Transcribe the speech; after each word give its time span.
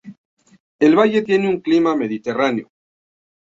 El 0.79 0.95
valle 0.95 1.21
tiene 1.21 1.47
un 1.47 1.59
clima 1.61 1.95
mediterráneo. 1.95 2.71